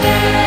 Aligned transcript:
Amen. 0.00 0.37